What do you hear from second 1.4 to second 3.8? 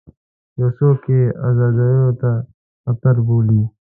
ازادیو ته خطر بولي.